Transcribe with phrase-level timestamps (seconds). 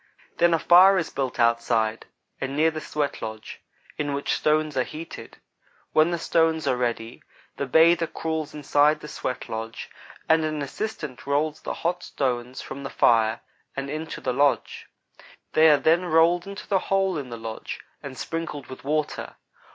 [0.37, 2.07] Then a fire is built outside
[2.39, 3.59] and near the sweatlodge
[3.99, 5.37] in which stones are heated.
[5.93, 7.21] When the stones are ready,
[7.57, 9.91] the bather crawls inside the sweat lodge,
[10.27, 13.41] and an assistant rolls the hot stones from the fire,
[13.77, 14.87] and into the lodge.
[15.53, 19.35] They are then rolled into the hole in the lodge and sprinkled with water.